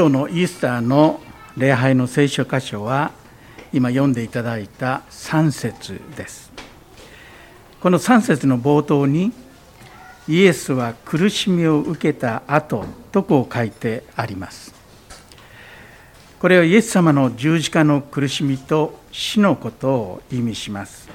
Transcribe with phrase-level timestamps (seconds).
[0.00, 1.20] 今日のイースターの
[1.58, 3.10] 礼拝の聖書箇所は
[3.70, 6.50] 今読んでいただいた3節です。
[7.82, 9.30] この3節の冒頭に
[10.26, 14.72] イエスは苦しみを受けた後とこう書いてあります。
[16.38, 21.10] これはイエス様の十字架の苦しみと死のことを意味します。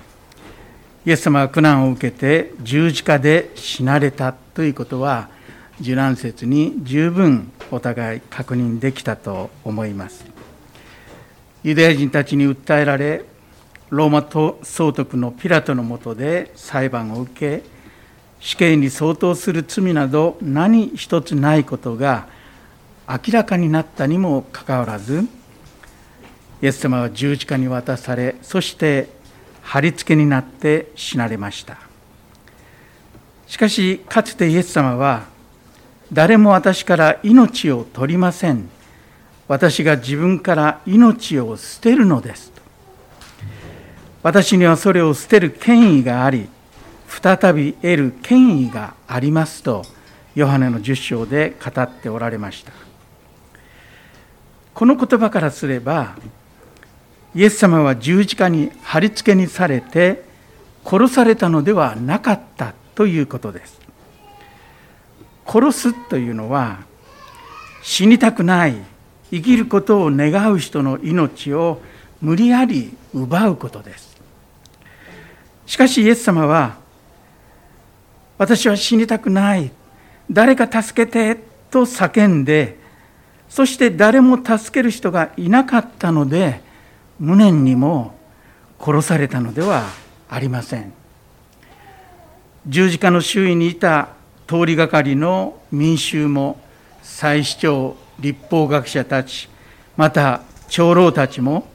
[1.08, 5.30] イエス様は苦難を受けて十字架で死なれたということは
[5.82, 10.26] 受難説に十分お互い確認できたと思います。
[11.64, 13.26] ユダヤ人たちに訴えられ
[13.90, 17.64] ローマ総督のピラトのもとで裁判を受け
[18.40, 22.28] 死刑に相当する罪など何一つないことが
[23.08, 25.28] 明らかになったにもかかわらず
[26.62, 29.10] イエス様は十字架に渡されそして
[29.62, 31.78] 貼り付けになって死なれました。
[33.48, 35.26] しかしかつてイエス様は
[36.14, 38.70] 誰も私から命を取りません。
[39.48, 42.52] 私が自分から命を捨てるのです。
[44.24, 46.50] 私にはそれを捨てる権威があり
[47.08, 49.84] 再び得る権威がありますと
[50.34, 52.72] ヨハネの10章で語っておられました。
[54.74, 56.16] この言葉からすれば
[57.36, 60.24] イエス様は十字架に貼り付けにされて
[60.84, 63.85] 殺されたのではなかったということです。
[65.46, 66.80] 殺すというのは
[67.84, 68.76] 死にたくない
[69.32, 71.82] 生きることを願う人の命を
[72.22, 74.16] 無理やり奪うことです。
[75.66, 76.78] しかしイエス様は
[78.38, 79.72] 私は死にたくない
[80.30, 81.40] 誰か助けて
[81.72, 82.78] と叫んで
[83.50, 86.62] そして誰も助ける人がいなかったので
[87.20, 88.16] 無念にも
[88.80, 89.84] 殺されたのでは
[90.30, 90.94] ありません。
[92.68, 94.10] 十字架の周囲にいた
[94.48, 96.60] 通りがかりの民衆も
[97.02, 99.50] 祭司長立法学者たち
[99.98, 101.68] また長老たちも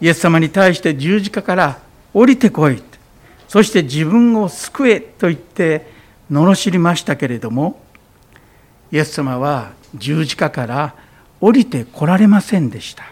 [0.00, 1.78] イエス様に対して十字架から
[2.12, 2.82] 降りてこい
[3.48, 5.86] そして自分を救えと言って
[6.30, 7.82] 罵りましたけれども
[8.90, 10.94] イエス様は十字架から
[11.40, 13.04] 降りてこられませんでした。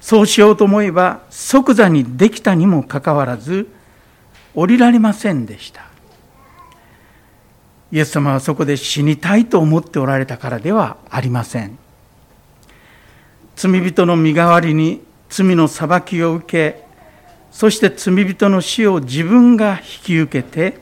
[0.00, 3.68] そうしようと思えば即座にできたにもかかわらず
[4.54, 5.85] 降りられませんでした。
[7.96, 11.78] イエス様はそこで死にたいと思っておられたからではありません
[13.54, 16.84] 罪人の身代わりに罪の裁きを受け
[17.50, 20.78] そして罪人の死を自分が引き受けて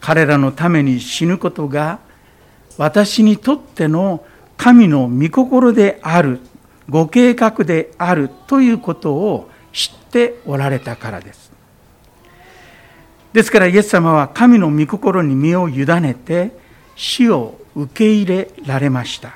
[0.00, 1.98] 彼らのために死ぬことが
[2.76, 4.22] 私にとっての
[4.58, 6.40] 神の御心である
[6.90, 11.41] ご計画であるということを知っておられたからです。
[13.32, 16.52] ですからイエス様は神の御心に身を委ねて
[16.96, 19.34] 死を受け入れられました。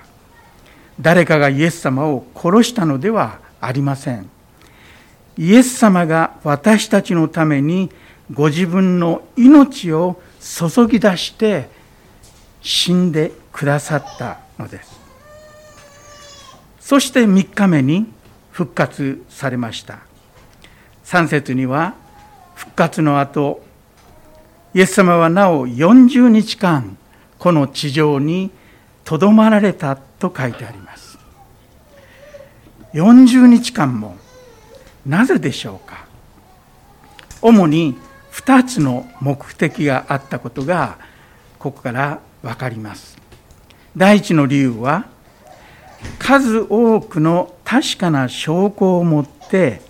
[1.00, 4.28] 誰かがイエス様を殺したのではありません。
[5.38, 7.90] イエス様が私たちのために
[8.32, 11.68] ご自分の命を注ぎ出して
[12.62, 14.96] 死んでくださったのです。
[16.86, 18.06] そして3日目に
[18.52, 19.98] 復活されました
[21.04, 21.96] 3節には
[22.54, 23.60] 復活の後
[24.76, 26.98] イエス様はなお40日間
[27.38, 28.50] この地上に
[29.04, 31.18] とどまられたと書いてあります。
[32.92, 34.18] 40日間も
[35.06, 36.04] なぜでしょうか？
[37.40, 37.96] 主に
[38.32, 40.98] 2つの目的があったことが
[41.58, 43.16] ここから分かります。
[43.96, 45.06] 第一の理由は
[46.18, 49.80] 数多くの確かな証拠を持って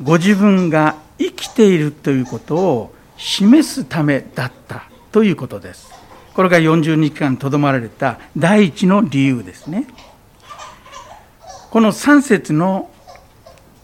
[0.00, 5.90] ご自分が生きているということを示すためだったということです。
[6.34, 9.86] これが40日間とどまられた第一の理由ですね。
[11.70, 12.90] この3節の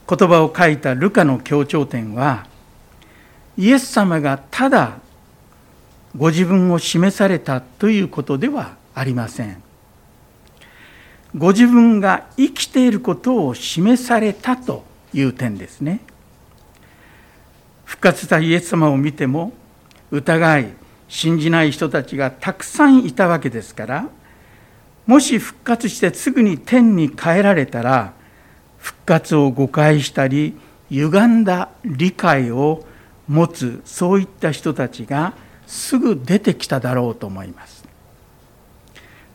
[0.08, 2.46] 言葉を書いたルカの強調点は
[3.56, 4.98] イエス様がただ
[6.16, 9.62] ご自分を示されたということではありません。
[11.34, 14.84] ご自分が生きていることを示されたと
[15.14, 16.00] いう点ですね。
[18.02, 19.52] 復活したイエス様を見ても
[20.10, 20.72] 疑い
[21.06, 24.08] 信じない人たちがたくさんいたわけですから
[25.06, 28.12] もし復活してすぐに天に帰られたら
[28.78, 30.58] 復活を誤解したり
[30.90, 32.84] 歪んだ理解を
[33.28, 35.34] 持つそういった人たちが
[35.68, 37.84] すぐ出てきただろうと思います。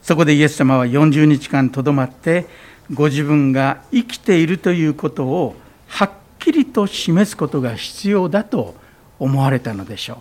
[0.01, 2.45] そこでイエス様は40日間とどまって
[2.93, 5.55] ご自分が生きているということを
[5.87, 6.11] はっ
[6.47, 8.75] きりと示すことが必要だと
[9.19, 10.17] 思われたのでしょう。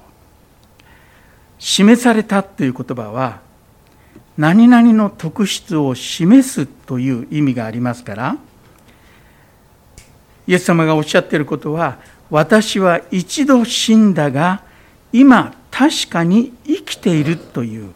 [1.58, 3.40] 示されたという言葉は
[4.37, 8.37] 何々の特質を示すという意味がありますから
[10.46, 14.64] イエス様がおっしゃっていることは私は一度死んだが
[15.14, 17.94] 今確かに生きているという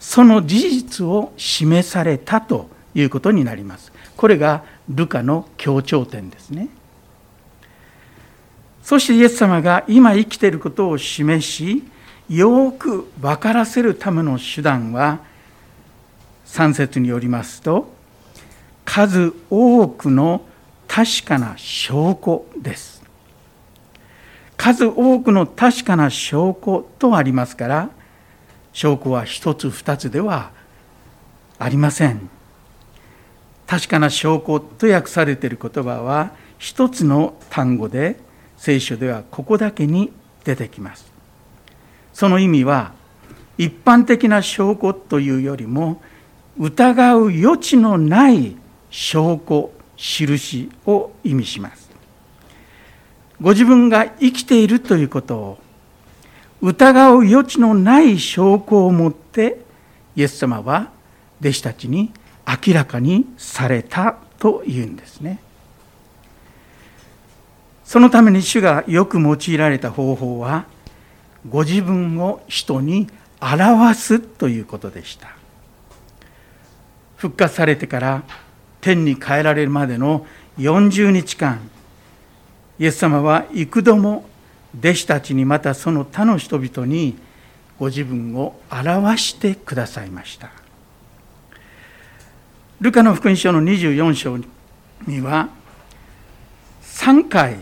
[0.00, 3.92] その事実を示されたということになります。
[4.16, 6.68] これがルカの強調点ですね。
[8.86, 11.82] そしてイエス様が今生きていることを示し
[12.28, 15.18] よく分からせるための手段は
[16.46, 17.92] 3節によりますと
[18.84, 20.42] 数多くの
[20.86, 23.02] 確かな証拠です。
[24.56, 27.90] 数多くの確かな証拠とありますから
[28.72, 30.52] 証拠は一つ二つでは
[31.58, 32.30] ありません。
[33.66, 38.24] 確かな証拠と訳されている言葉は一つの単語で
[38.56, 40.12] 聖書ではここだけに
[40.44, 41.10] 出てきます。
[42.12, 42.92] その意味は
[43.58, 46.00] 一般的な証拠というよりも
[46.58, 48.56] 疑う余地のない
[48.90, 51.90] 証拠印を意味します。
[53.40, 55.58] ご自分が生きているということを
[56.62, 59.60] 疑う余地のない証拠を持って
[60.14, 60.90] イエス様は
[61.40, 62.12] 弟子たちに
[62.46, 65.38] 明らかにされたというんですね。
[67.86, 70.66] そのために主がよく用いられた方法は
[71.48, 73.08] ご自分を人に
[73.40, 75.36] 表すということでした。
[77.16, 78.22] 復活されてから
[78.80, 80.26] 天に帰られるまでの
[80.58, 81.60] 40日間
[82.78, 84.28] イエス様は幾度も
[84.78, 87.16] 弟子たちにまたその他の人々に
[87.78, 90.50] ご自分を表してくださいました。
[92.80, 94.38] ルカの福音書の24章
[95.06, 95.48] には
[96.82, 97.56] 3回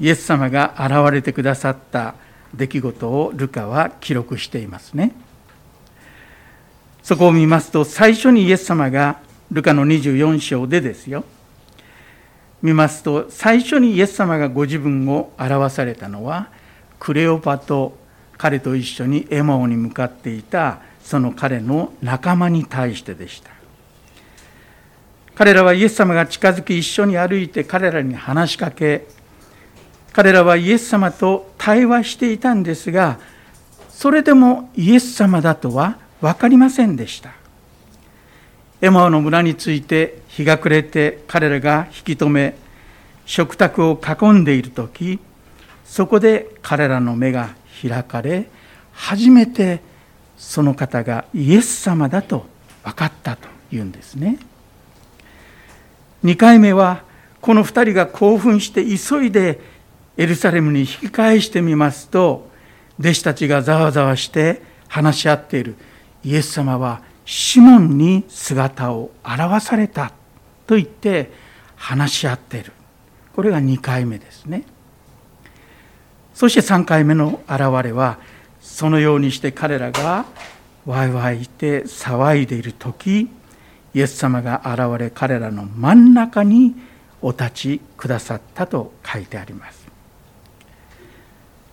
[0.00, 2.14] イエス様が現れてくださった
[2.54, 5.12] 出来事をルカは記録していますね。
[7.02, 9.20] そこを見ますと最初にイエス様が
[9.52, 11.24] ルカの24章でですよ。
[12.62, 16.48] 見ますと最初にイエス様がご自分を表されたのは
[16.98, 17.98] クレオパと
[18.36, 23.50] 彼と一緒にエマオに向かっていたその彼の仲間に対してでした。
[25.34, 29.06] 彼らはイエス様が近づき一緒に歩いて彼らに話しかけ
[30.20, 33.18] 彼らはイエス様と対話していたんですが
[33.88, 37.32] それでもイエス様だとは分かりませんでした。
[38.82, 42.54] エマオの村について日が暮れて彼らが引き止め
[43.24, 45.18] 食卓を囲んでいる時
[45.86, 48.50] そこで彼らの目が開かれ
[48.92, 49.80] 初めて
[50.36, 52.44] その方がイエス様だと
[52.84, 54.38] 分かったというんですね。
[56.24, 57.04] 2回目は
[57.40, 59.79] この2人が興奮して急いで
[60.20, 62.50] エルサレムに引き返してみますと
[62.98, 65.76] 弟子たちがざわざわして話し合っている。
[66.22, 70.12] イエス様はシモンに姿を現された。
[70.66, 71.30] と言って
[71.74, 72.72] 話し合っている。
[73.34, 74.64] これが2回目ですね。
[76.34, 78.18] そして3回目の現れは
[78.60, 80.26] そのようにして彼らが
[80.84, 83.30] ワイワイいて騒いでいる時
[83.94, 86.74] イエス様が現れ彼らの真ん中に
[87.22, 89.79] お立ちくださったと書いてあります。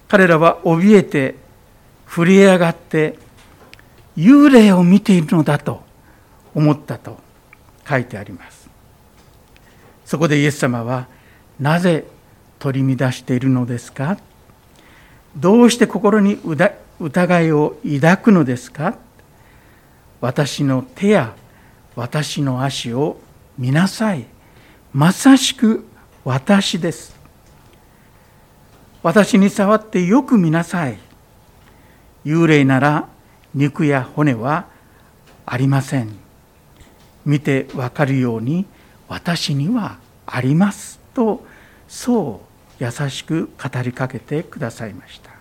[0.07, 1.35] 彼らは怯えて
[2.07, 3.17] 震え上がって
[4.15, 5.83] 幽霊を見ているのだと
[6.55, 7.19] 思ったと
[7.87, 8.69] 書いてあります。
[10.05, 11.07] そこでイエス様は
[11.59, 12.05] なぜ
[12.59, 14.17] 取り乱しているのですか？
[15.35, 16.39] どうして心に
[16.99, 18.95] 疑いを抱くのですか？
[20.21, 21.35] 私の手や
[21.95, 23.19] 私の足を
[23.57, 24.25] 見なさい。
[24.93, 25.85] まさしく
[26.23, 27.16] 私です。
[29.03, 30.97] 私に触ってよく見なさい。
[32.25, 33.07] 幽霊なら
[33.53, 34.65] 肉や骨は
[35.45, 36.09] ありません。
[37.25, 38.65] 見てわかるように
[39.07, 41.45] 私にはありますと
[41.87, 42.41] そ
[42.79, 45.31] う優しく語りかけてくださいました。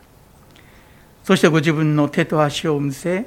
[1.24, 3.26] そしてご自分の手と足を見せ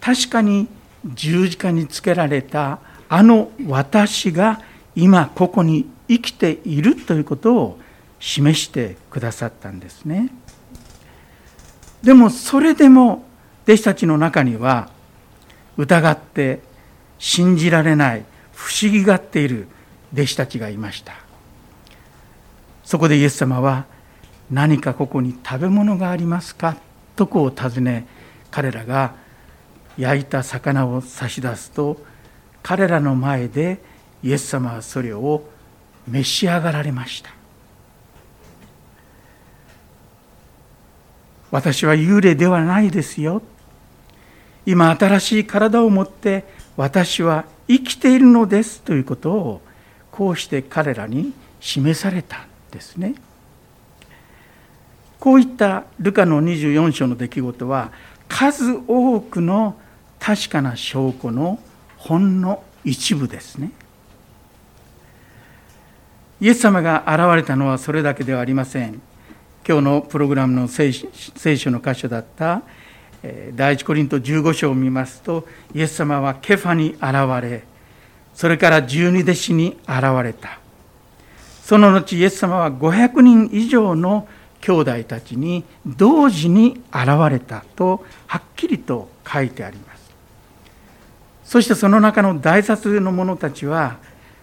[0.00, 0.68] 確かに
[1.06, 4.60] 十字架につけられたあの私が
[4.94, 7.79] 今ここに生きているということを
[8.20, 10.30] 示してくださったんですね。
[12.02, 13.24] でもそれでも
[13.64, 14.88] 弟子たちの中には
[15.76, 16.60] 疑って
[17.18, 18.24] 信じられない
[18.54, 19.68] 不思議がっている
[20.12, 21.14] 弟子たちがいました。
[22.84, 23.86] そこでイエス様は
[24.50, 26.76] 何かここに食べ物がありますか？
[27.16, 28.06] とこう尋ね
[28.50, 29.14] 彼らが
[29.96, 31.98] 焼いた魚を差し出すと
[32.62, 33.80] 彼らの前で
[34.22, 35.44] イエス様はそれを
[36.08, 37.30] 召し上がられました。
[41.50, 43.42] 私は幽霊ではないですよ
[44.66, 46.44] 今新しい体を持って
[46.76, 49.60] 私は生きているのですということを
[50.10, 53.14] こうして彼らに示されたんですね。
[55.18, 57.92] こういったルカの24章の出来事は
[58.28, 59.76] 数多くの
[60.18, 61.58] 確かな証拠の
[61.98, 63.70] ほんの一部ですね。
[66.40, 69.02] イエス様が現れたのはそれだけではありません。
[69.66, 72.62] 今日のプログラムの聖書の箇所だった
[73.54, 77.64] 第一コリント15章を見ますとイエス様はケファに現れ
[78.34, 80.58] それから十二弟子に現れた。
[81.62, 84.26] その後イエス様は500人以上の
[84.60, 90.10] 兄弟たちに同時に現れたとはっきりと書いてあります。
[91.44, 93.98] そしてその中の大多数の者たちは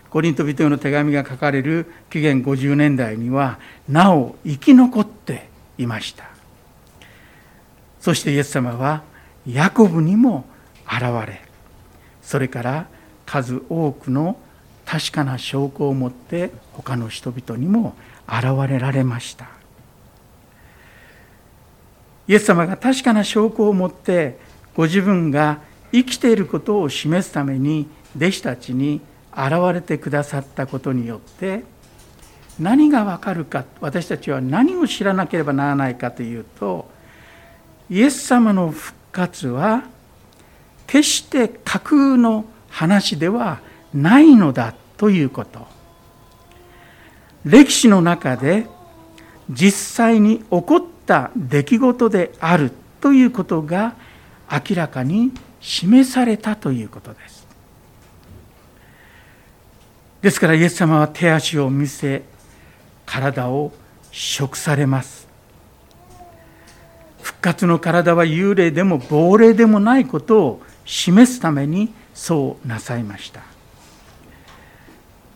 [0.09, 3.59] コリント人への手紙が書かれる紀元50年代には
[3.89, 6.25] なお生き残っていました。
[7.99, 9.03] そしてイエス様は
[9.45, 10.45] ヤコブにも
[10.85, 11.41] 現れ
[12.21, 12.87] それから
[13.25, 14.37] 数多くの
[14.85, 17.95] 確かな証拠を持って他の人々にも
[18.27, 19.49] 現れられました。
[22.27, 24.37] イエス様が確かな証拠を持って
[24.75, 25.59] ご自分が
[25.91, 29.01] 生きていることを示すために弟子たちに
[29.35, 31.63] 現れてくださったことによって
[32.59, 36.89] 何がわかるか私たちは何を知らなければならないかというと
[37.89, 39.83] イエス様の復活は
[40.87, 43.59] 決して架空の話では
[43.93, 45.67] ないのだということ。
[47.45, 48.67] 歴史の中で
[49.49, 53.95] 実際に起こった出来事であるということが
[54.51, 55.31] 明らかに
[55.61, 57.46] 示されたということです。
[60.27, 62.21] ですからイエス様は手足を見せ
[63.05, 63.71] 体を
[64.11, 65.25] 食されます。
[67.21, 73.39] 復活の体は幽霊でも亡霊でもないことを示すためにそうなさいました。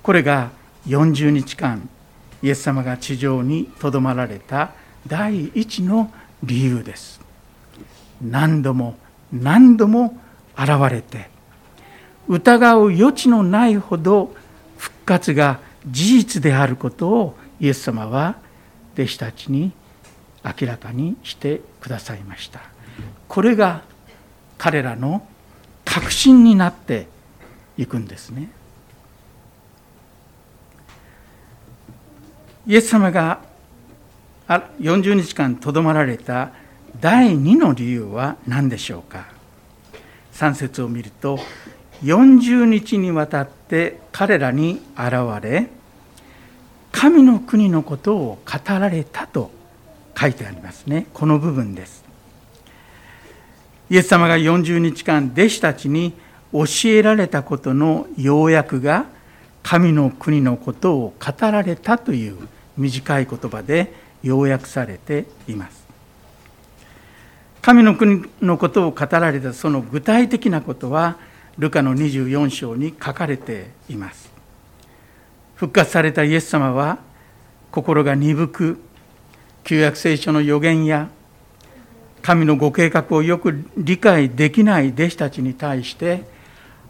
[0.03, 0.51] これが
[0.87, 1.87] 40日間
[2.43, 4.73] イエス様が地上にとどまられた
[5.07, 6.11] 第一の
[6.43, 7.21] 理由です。
[8.21, 8.97] 何度も
[9.31, 10.19] 何度も
[10.57, 11.29] 現れて
[12.27, 14.35] 疑う余地のないほど
[14.81, 18.37] 復活が事実であることをイエス様は
[18.95, 19.73] 弟子たちに
[20.43, 22.61] 明らかにしてくださいました。
[23.27, 23.83] これが
[24.57, 25.27] 彼らの
[25.85, 27.07] 確信になって
[27.77, 28.49] いくんですね。
[32.65, 33.41] イエス様が
[34.47, 36.53] 40日間とどまられた
[36.99, 39.27] 第2の理由は何でしょうか
[40.33, 41.37] ？3節を見ると
[42.03, 45.69] 40日にわたって彼らに現れ
[46.91, 49.51] 神の国のことを語られたと
[50.19, 51.07] 書いてありますね。
[51.13, 52.03] この部分です。
[53.89, 56.13] イエス様が40日間弟子たちに
[56.53, 59.05] 教えられたことの要約が
[59.63, 62.37] 神の国のことを語られたという
[62.77, 63.93] 短い言葉で
[64.23, 65.81] 要約されています。
[67.61, 71.17] 神の国のことを語られたその具体的なことは
[71.57, 74.31] ルカの24章に書かれています。
[75.55, 76.97] 復活されたイエス様は
[77.71, 78.81] 心が鈍く
[79.63, 81.09] 旧約聖書の予言や
[82.21, 86.23] 神のご計画をよく理解できない弟子たちに対して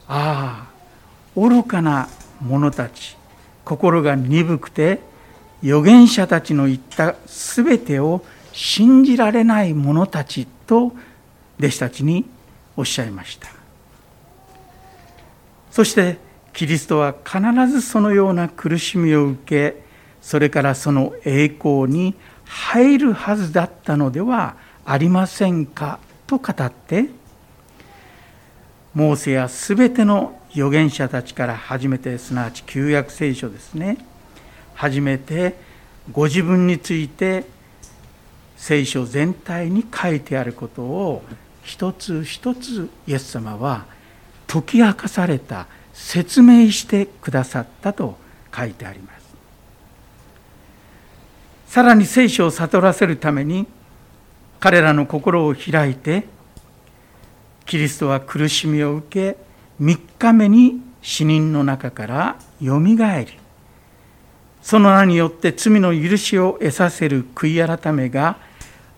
[0.07, 0.71] ああ
[1.35, 2.09] 愚かな
[2.41, 3.17] 者たち
[3.63, 4.99] 心が鈍くて
[5.63, 10.93] 預言者たちの言った全てを信じられない者たちと
[11.59, 12.25] 弟子たちに
[12.75, 13.60] おっしゃいました。
[15.71, 16.17] そして
[16.53, 19.81] キリストは必ずそのような苦しみを受け
[20.21, 22.13] それからその栄光に
[22.45, 27.05] 入るはずだったのではありませんかと語って
[28.93, 33.97] モーセや全ての預言者たちから初めてすなわち旧約聖書ですね。
[34.75, 35.55] 初めて
[36.11, 37.45] ご自分について
[38.57, 41.23] 聖書全体に書いてあることを
[41.63, 43.85] 一つ一つイエス様は
[44.51, 48.17] 解き明かされた説明してくださったと
[48.53, 49.22] 書いてあります。
[51.67, 53.65] さらに聖書を悟らせるために
[54.60, 56.25] 彼らの心を開いて
[57.65, 59.38] キリストは苦しみを受け
[59.81, 63.31] 3日目に死人の中からよみがえり
[64.62, 68.38] その名によって罪の許しを得させる悔い改めが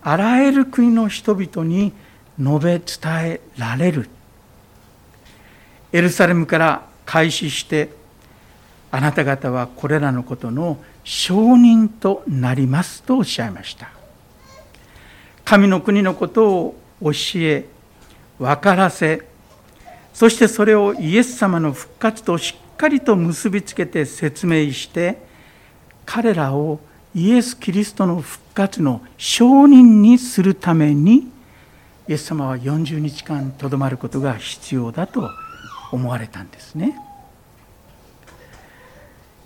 [0.01, 1.93] あらゆる国の人々に
[2.39, 4.09] 述べ伝えられる。
[5.93, 7.89] エルサレムから開始して
[8.91, 13.91] あなた方はこれらのことの証人となりますとおっしゃいました。
[15.45, 17.65] 神の国のことを教え
[18.39, 19.21] 分からせ
[20.13, 25.17] そしてそれをイエス様の復活としっかりと結びつけて説明して
[26.05, 26.79] 彼らを
[27.13, 31.31] イエス・キリストの復活の証人にするために
[32.07, 35.29] イエス様は40日間とどまることが必要だと
[35.93, 36.97] 思われたんですね。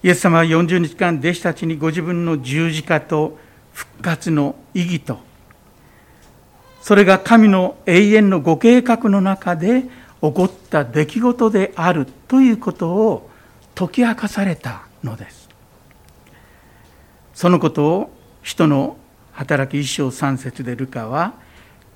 [0.01, 3.37] イエス様は40日間弟子たちにご自分の十字架と
[3.73, 5.19] 復活の意義と
[6.81, 9.89] それが神の永遠のご計画の中で起
[10.21, 13.29] こった出来事であるということを
[13.75, 15.49] 解き明かされたのです。
[17.33, 18.11] そのことを
[18.41, 18.95] 人の
[19.33, 21.33] 働き一生三節でルカは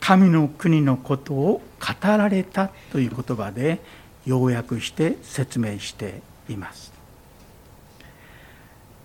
[0.02, 3.80] 神の国のことを語られたという言葉で
[4.26, 6.92] 要約して説明しています。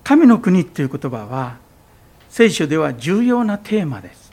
[0.04, 1.56] 神の国という言葉は
[2.28, 4.32] 聖書では重要なテーマです。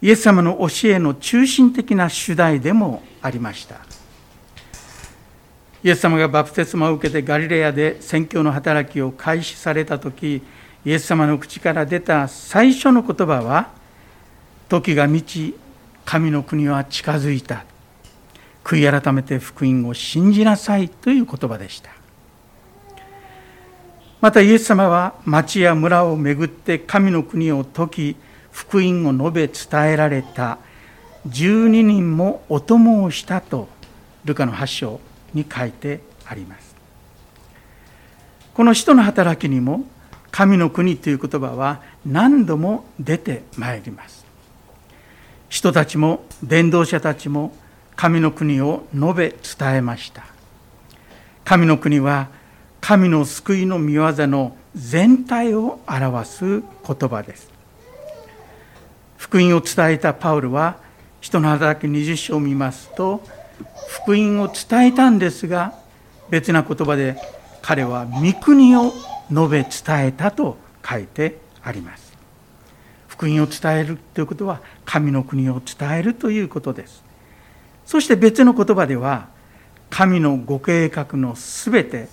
[0.00, 3.76] イエス様の教えの中心的な主題でもありました。
[5.84, 10.42] イエス様がバプテスマを受けてガリレアで宣教の働きを開始された時
[10.84, 13.70] イエス様の口から出た最初の言葉は
[14.68, 15.56] 時が満ち
[16.04, 17.64] 神の国は近づいた
[18.68, 21.90] 悔い改めて福音を信じなさいという言葉でした。
[24.20, 28.16] またイエス様は町や村を巡って神の国を説き
[28.52, 30.58] 福音を述べ伝えられた
[31.28, 33.68] 12人もお供をしたと
[34.26, 35.00] ルカの8章
[35.32, 36.76] に書いてあります。
[38.52, 39.84] この使徒の働きにも
[40.30, 44.26] 神の国という言葉は何度も出てまいります。
[45.48, 47.54] 人たちも伝道者たちも
[47.98, 50.22] 神の国を述べ伝えました。
[51.44, 52.28] 神の国は
[52.80, 57.50] 神の救いの御業の全体を表す言葉です。
[59.16, 60.76] 福音を伝えたパウルは
[61.20, 63.20] 人の働き20章を見ますと
[63.88, 65.74] 福音を伝えたんですが
[66.30, 67.16] 別な言葉で
[67.62, 68.92] 彼は御国を
[69.28, 70.56] 述べ伝えたと
[70.88, 72.16] 書いてあります。
[73.08, 77.07] 福音を伝えるということは神の国を伝えるということです。
[77.88, 79.28] そして別の言葉では
[79.88, 82.08] 神のご計画のすべて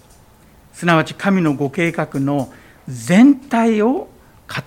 [0.72, 2.54] すなわち神のご計画の
[2.88, 4.08] 全体を語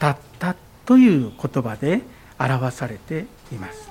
[0.06, 2.02] ったという言葉で
[2.38, 3.88] 表されています。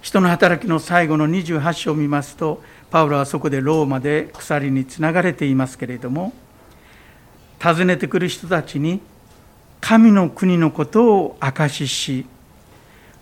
[0.00, 2.62] 人の働きの最後の28章を見ますと
[2.92, 6.34] パウロはそこでローマで鎖につながれていますけれども
[7.60, 9.00] 訪ねてくる人たちに
[9.80, 12.26] 神の国のことを証しし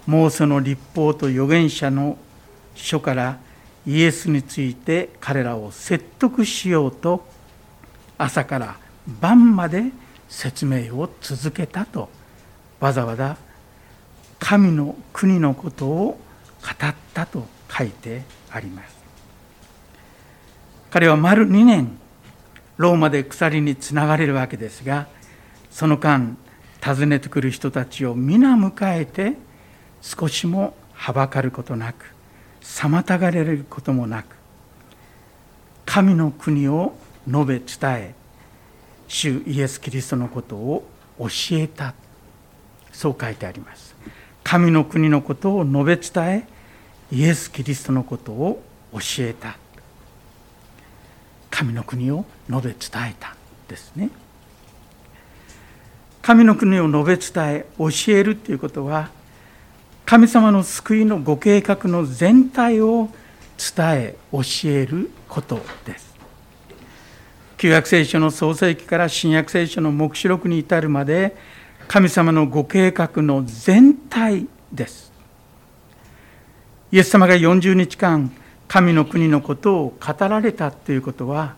[0.07, 2.19] もうその立法と預言者の
[2.75, 3.39] 書から
[3.87, 7.27] イエスについて彼らを説得しようと
[8.19, 8.77] 朝から
[9.21, 9.85] 晩まで
[10.29, 12.09] 説明を続けたと
[12.81, 13.37] わざわざ
[14.39, 16.19] 神の国のことを語
[16.87, 18.95] ったと書いてあります。
[20.91, 21.99] 彼は丸2年
[22.77, 25.09] ローマで鎖につながれるわけですが
[25.71, 26.37] その間
[26.85, 29.35] 訪ねてくる人たちを皆迎えて
[30.05, 32.13] 少しもはばかることなく
[32.61, 34.37] 妨がれることもなく
[35.87, 36.95] 神の国を
[37.27, 38.15] 述べ伝え
[39.09, 40.85] 主イエス・キリストのことを
[41.19, 41.95] 教えた。
[42.93, 43.95] そう書いてあります。
[44.43, 46.49] 神の国のことを述べ伝え
[47.13, 48.63] イエス・キリストのことを
[48.93, 49.57] 教えた。
[51.51, 53.37] 神の国を述べ伝えた。
[53.69, 54.11] ですね。
[56.23, 59.11] 神の国を述べ伝え教えるということは
[60.07, 63.09] 神様の救いのご計画の全体を
[63.59, 66.15] 伝え教えることです。
[67.57, 71.35] 旧約聖書の創世記から新約聖書の黙示録に至るまで
[71.89, 75.11] 神様のご計画の全体です。
[76.93, 78.31] イエス様が40日間
[78.69, 81.57] 神の国のことを語られたということは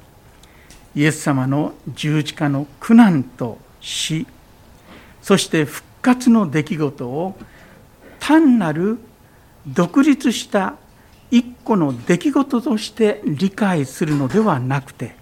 [0.95, 4.27] イエス様の十字架の苦難と死
[5.21, 7.37] そして復活の出来事を
[8.21, 8.99] 単なる
[9.67, 10.77] 独立した
[11.31, 15.17] 一個の出来事として理解するのではなくて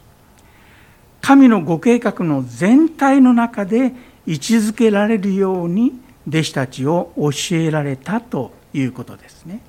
[1.20, 3.94] 神のご計画の全体の中で
[4.26, 9.60] 位置づけられるように弟子たちを教えられたということですね。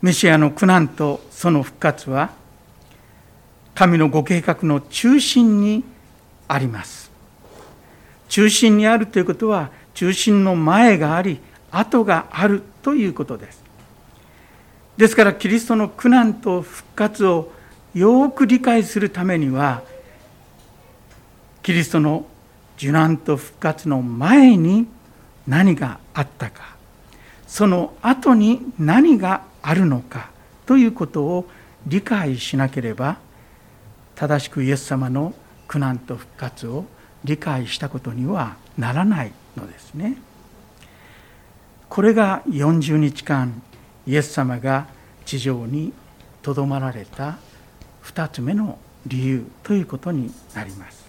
[0.00, 2.30] メシアの苦難とその復活は
[3.74, 5.84] 神のご計画の中心に
[6.48, 7.10] あります
[8.28, 13.62] 中心にあるということは中心の前があり後があるということです。
[14.96, 17.50] ですからキリストの苦難と復活を
[17.94, 19.82] よく理解するためには
[21.62, 22.26] キリストの
[22.76, 24.86] 受難と復活の前に
[25.46, 26.76] 何があったか
[27.46, 30.30] その後に何があるのか
[30.66, 31.48] ということを
[31.86, 33.18] 理解しなければ
[34.14, 35.34] 正しくイエス様の
[35.68, 36.84] 苦難と復活を
[37.24, 39.32] 理解したことにはならない。
[39.56, 40.16] のですね。
[41.88, 43.62] これが40日間
[44.06, 44.86] イエス様が
[45.24, 45.92] 地上に
[46.42, 47.38] とどまられた
[48.04, 51.02] 2つ目の理由ということになります。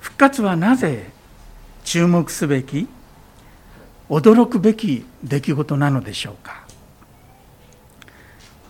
[0.00, 1.10] 復活はなぜ
[1.84, 2.88] 注目すべき
[4.08, 6.62] 驚くべき出来事なのでしょうか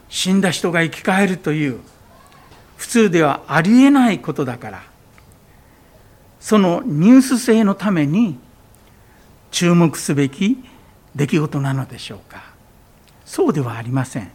[0.09, 1.81] 死んだ人が生き返るという
[2.77, 4.83] 普通ではありえないことだから
[6.42, 8.37] そのニュース性のために
[9.52, 10.59] 注目すべき
[11.14, 12.42] 出来事なのでしょうか。
[13.24, 14.31] そうではありません。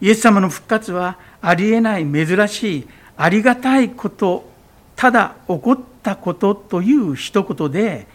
[0.00, 4.50] イエス様の復活はありえない珍しいありがたいこと
[4.96, 8.08] ただ起こったことという一言で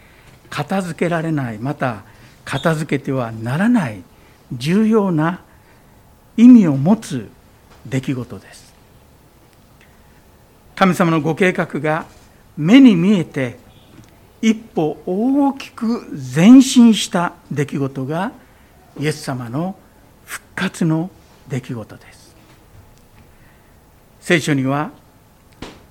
[0.50, 2.02] 片付けられないまた
[2.44, 4.02] 片付けてはならない
[4.52, 5.40] 重要な
[6.36, 7.30] 意味を持つ
[7.86, 8.74] 出来事です。
[10.76, 12.17] 神様のご計画が
[12.58, 13.56] 目に見えて
[14.42, 18.32] 一歩大きく前進した出来事が
[18.98, 19.76] イエス様の
[20.24, 21.08] 復活の
[21.48, 22.36] 出来事です。
[24.20, 24.90] 聖書には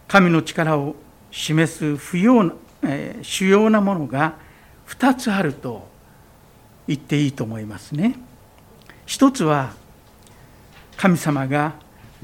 [0.10, 0.95] 神の力を
[1.32, 2.53] 示す不要な、
[2.84, 4.36] えー、主要なものが
[4.88, 5.88] 2つあると
[6.86, 8.15] 言っていいと思いますね。
[9.06, 9.73] 一つは
[10.97, 11.75] 神様が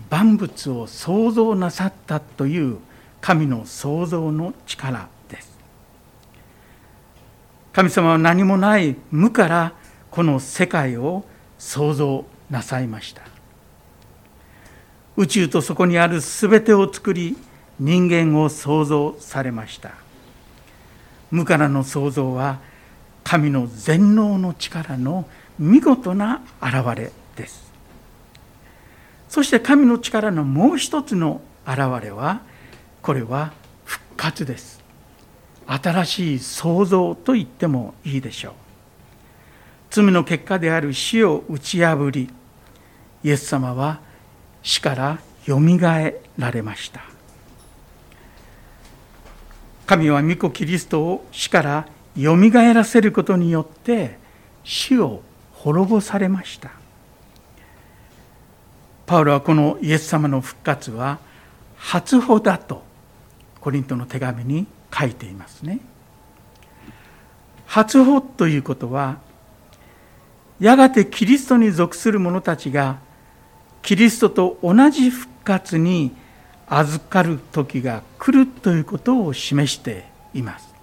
[0.10, 2.78] 万物を創造なさったという
[3.24, 5.58] 神の創造の力です。
[7.72, 9.74] 神様は何もない無から
[10.12, 11.24] この世界を
[11.58, 13.22] 創造なさいました。
[15.16, 17.38] 宇宙とそこにある全てを作り
[17.80, 19.92] 人間を創造されました。
[21.32, 22.60] 無からの創造は
[23.24, 25.26] 神の全能の力の
[25.58, 27.72] 見事な現れです。
[29.30, 32.42] そして神の力のもう一つの現れは
[33.04, 33.52] これは
[33.84, 34.82] 復活です。
[35.68, 38.54] 新しい創造と言ってもいいでしょう。
[39.90, 42.30] 罪の結果である死を打ち破り
[43.24, 44.00] イエス様は
[44.64, 47.02] 死からよみがえられました。
[49.86, 54.18] 神は御子キリストを死からよみがえらせることによって
[54.64, 56.72] 死を滅ぼされました。
[59.06, 61.20] パウロはこのイエス様の復活は
[61.76, 62.93] 初歩だと
[63.64, 65.80] コリントの手紙に書いていますね。
[67.66, 69.20] 初歩ということは
[70.60, 73.00] やがてキリストに属する者たちが
[73.82, 76.14] キリストと同じ復活に
[76.68, 80.74] 預かる時が来るということを示しています。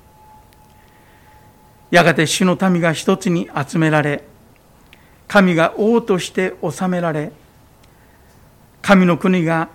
[1.91, 4.25] やがて主の民が一つに集められ
[5.29, 7.31] 神が王として治められ
[8.81, 9.69] 神の国が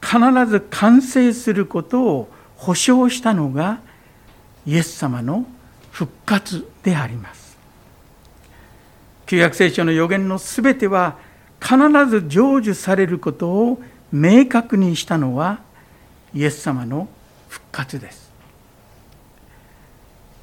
[0.00, 3.80] 必ず完成することを保証したのが
[4.66, 5.46] イエス様の
[5.90, 7.56] 復活であります。
[9.26, 11.16] 旧約聖書の予言のすべては
[11.60, 11.76] 必
[12.08, 15.60] ず成就されることを明確にしたのは
[16.34, 17.08] イエス様の
[17.48, 18.26] 復活です。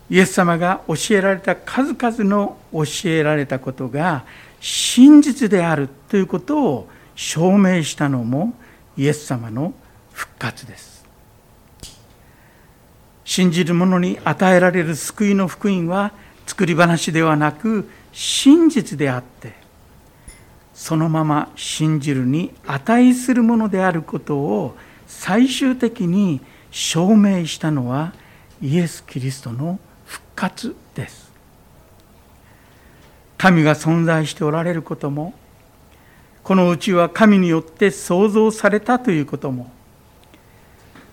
[0.10, 4.26] イエス様が教えられた数々の教えられたことが
[4.60, 8.54] 真実であるということを証明したのも
[8.98, 9.74] イエス様の
[10.12, 11.03] 復活です。
[13.36, 16.14] 信じる者に与えられる救いの福音は
[16.46, 19.56] 作り話ではなく真実であって
[20.76, 24.76] そのまま信じるに値するものであることを
[25.08, 28.14] 最終的に証明したのは
[28.62, 31.32] イエス・キリストの復活です。
[33.40, 35.34] 神が存在しておられることも
[36.44, 39.72] このうちは神によって創造されたということも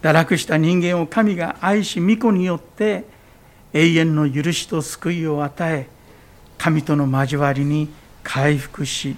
[0.02, 3.04] 堕落した人間を神が愛し御子によって
[3.72, 5.88] 永遠の許しと救いを与え
[6.58, 7.88] 神との交わりに
[8.22, 9.16] 回復し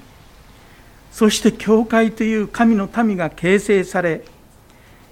[1.10, 4.24] そして教会という神の民が形成され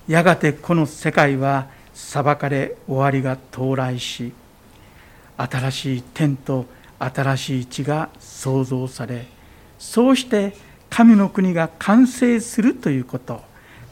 [0.09, 4.33] やがてこの世界は裁かれ終わりが到来し
[5.37, 6.67] 新しい天と
[6.99, 9.27] 新しい地が創造され
[9.79, 10.55] そうして
[10.91, 13.43] 神の国が完成するということ。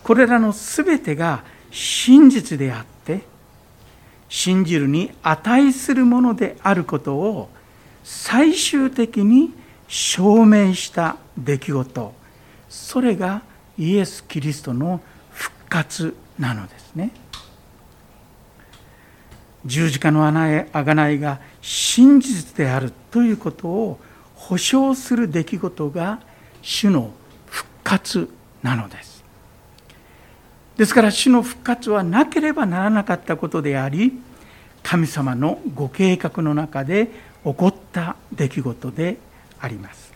[0.02, 3.22] これらの全てが真実であって
[4.28, 7.48] 信じるに値するものであることを
[8.04, 9.52] 最終的に
[9.86, 12.14] 証明した出来事。
[12.68, 13.42] それが
[13.78, 15.00] イエス・キリストの
[15.30, 17.10] 復活なのですね。
[19.64, 24.00] 十字架の贖いが真実であるということを
[24.34, 26.20] 保証する出来事が
[26.62, 27.12] 主の
[27.46, 28.30] 復活
[28.62, 29.17] なのです。
[30.78, 34.12] ですから主の復活はなければならなかったことであり
[34.84, 37.08] 神様のご計画の中で
[37.44, 39.18] 起こった出来事で
[39.60, 40.12] あります。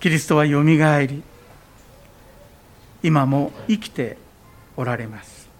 [0.00, 1.22] キリストはよみがえり
[3.02, 4.16] 今も生きて
[4.74, 5.50] おられます。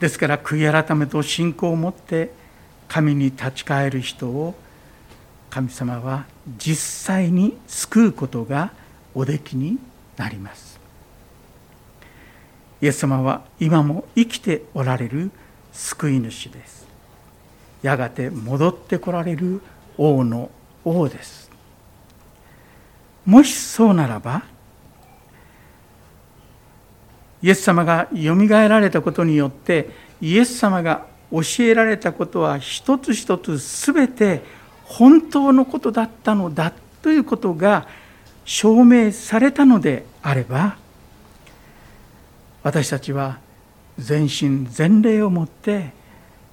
[0.00, 2.32] ですから悔い改めと信仰を持って
[2.88, 4.54] 神に立ち返る人を
[5.50, 6.24] 神様は
[6.56, 8.72] 実際に救うことが
[9.14, 9.78] おできに
[10.20, 10.78] なります。
[12.82, 15.30] イエス様は今も生きておられる
[15.72, 16.86] 救い主です。
[17.82, 19.62] やがて戻ってこられる
[19.96, 20.50] 王の
[20.84, 21.50] 王です。
[23.24, 24.42] もしそうならば
[27.42, 29.88] イエス様がよみがえられたことによって
[30.20, 33.58] イエス様が教えられたことは一つ一つ
[33.92, 34.42] 全て
[34.84, 37.86] 本当のことだったのだということが
[38.44, 40.76] 証明されたのであれば
[42.62, 43.38] 私たちは
[43.98, 45.92] 全身全霊をもって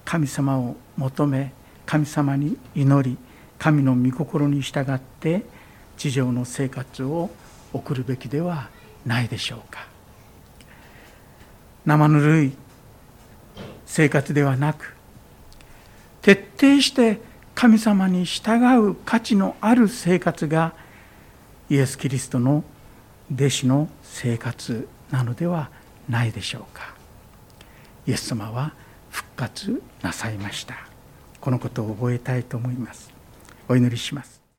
[0.04, 1.52] 神様を求め
[1.86, 3.16] 神様に祈り
[3.58, 5.42] 神の御心に従って
[5.96, 7.30] 地上の生活を
[7.72, 8.68] 送るべきでは
[9.04, 9.86] ないでしょうか。
[11.84, 12.52] 生ぬるい
[13.86, 14.94] 生活ではなく
[16.20, 17.20] 徹底して
[17.54, 20.74] 神様に従う価値のある生活が
[21.70, 22.62] イエス・キリストの
[23.32, 25.70] 弟子の生活なのでは
[26.08, 26.94] ないでしょうか。
[28.06, 28.72] イエス様は
[29.10, 30.74] 復活なさいました。
[31.40, 33.12] このことを覚えたいと思います。
[33.68, 34.37] お祈りします。